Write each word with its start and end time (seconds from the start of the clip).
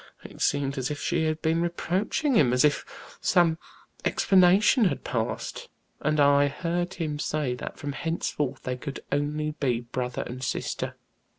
It 0.23 0.41
seemed 0.41 0.79
as 0.79 0.89
if 0.89 0.99
she 0.99 1.25
had 1.25 1.43
been 1.43 1.61
reproaching 1.61 2.33
him, 2.33 2.53
as 2.53 2.65
if 2.65 2.83
some 3.21 3.59
explanation 4.03 4.85
had 4.85 5.03
passed, 5.03 5.69
and 5.99 6.19
I 6.19 6.47
heard 6.47 6.95
him 6.95 7.19
say 7.19 7.53
that 7.53 7.77
from 7.77 7.91
henceforth 7.91 8.63
they 8.63 8.77
could 8.77 9.01
only 9.11 9.51
be 9.59 9.81
brother 9.81 10.23
and 10.23 10.43
sister. 10.43 10.95